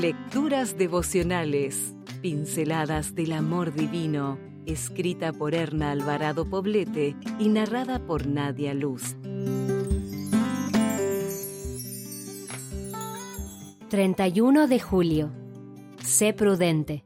[0.00, 8.72] Lecturas devocionales, pinceladas del amor divino, escrita por Erna Alvarado Poblete y narrada por Nadia
[8.72, 9.14] Luz.
[13.90, 15.32] 31 de julio.
[16.02, 17.04] Sé prudente.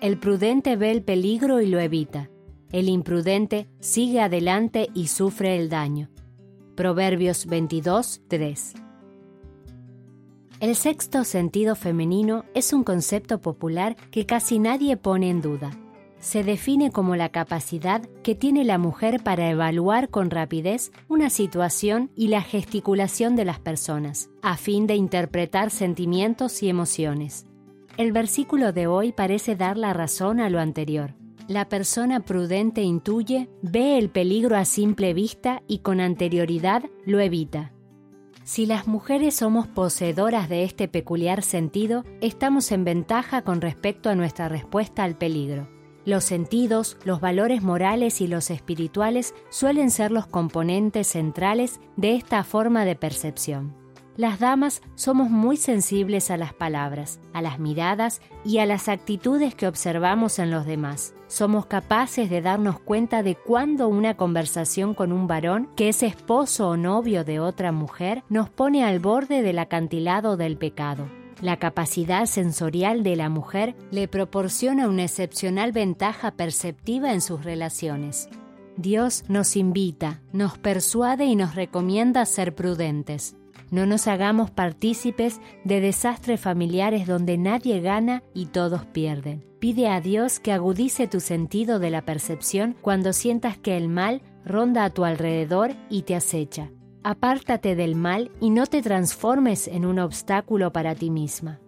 [0.00, 2.30] El prudente ve el peligro y lo evita.
[2.70, 6.10] El imprudente sigue adelante y sufre el daño.
[6.76, 8.83] Proverbios 22, 3.
[10.64, 15.72] El sexto sentido femenino es un concepto popular que casi nadie pone en duda.
[16.20, 22.10] Se define como la capacidad que tiene la mujer para evaluar con rapidez una situación
[22.16, 27.44] y la gesticulación de las personas, a fin de interpretar sentimientos y emociones.
[27.98, 31.12] El versículo de hoy parece dar la razón a lo anterior.
[31.46, 37.74] La persona prudente intuye, ve el peligro a simple vista y con anterioridad lo evita.
[38.44, 44.14] Si las mujeres somos poseedoras de este peculiar sentido, estamos en ventaja con respecto a
[44.14, 45.66] nuestra respuesta al peligro.
[46.04, 52.44] Los sentidos, los valores morales y los espirituales suelen ser los componentes centrales de esta
[52.44, 53.83] forma de percepción.
[54.16, 59.56] Las damas somos muy sensibles a las palabras, a las miradas y a las actitudes
[59.56, 61.14] que observamos en los demás.
[61.26, 66.68] Somos capaces de darnos cuenta de cuándo una conversación con un varón que es esposo
[66.68, 71.08] o novio de otra mujer nos pone al borde del acantilado del pecado.
[71.40, 78.28] La capacidad sensorial de la mujer le proporciona una excepcional ventaja perceptiva en sus relaciones.
[78.76, 83.36] Dios nos invita, nos persuade y nos recomienda ser prudentes.
[83.70, 89.44] No nos hagamos partícipes de desastres familiares donde nadie gana y todos pierden.
[89.58, 94.22] Pide a Dios que agudice tu sentido de la percepción cuando sientas que el mal
[94.44, 96.70] ronda a tu alrededor y te acecha.
[97.02, 101.60] Apártate del mal y no te transformes en un obstáculo para ti misma.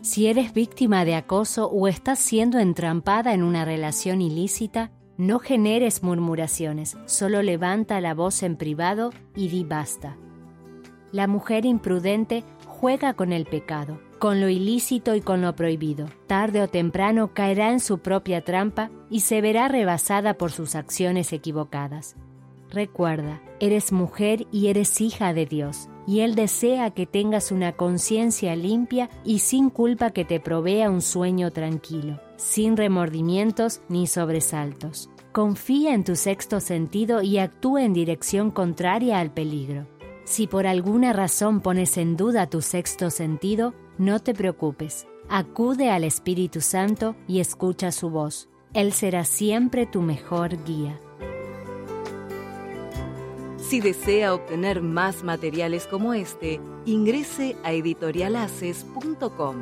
[0.00, 6.04] Si eres víctima de acoso o estás siendo entrampada en una relación ilícita, no generes
[6.04, 10.16] murmuraciones, solo levanta la voz en privado y di basta.
[11.12, 16.06] La mujer imprudente juega con el pecado, con lo ilícito y con lo prohibido.
[16.26, 21.32] Tarde o temprano caerá en su propia trampa y se verá rebasada por sus acciones
[21.32, 22.16] equivocadas.
[22.70, 28.54] Recuerda, eres mujer y eres hija de Dios, y Él desea que tengas una conciencia
[28.54, 35.08] limpia y sin culpa que te provea un sueño tranquilo, sin remordimientos ni sobresaltos.
[35.32, 39.86] Confía en tu sexto sentido y actúa en dirección contraria al peligro.
[40.28, 45.06] Si por alguna razón pones en duda tu sexto sentido, no te preocupes.
[45.30, 48.50] Acude al Espíritu Santo y escucha su voz.
[48.74, 51.00] Él será siempre tu mejor guía.
[53.56, 59.56] Si desea obtener más materiales como este, ingrese a editorialaces.com.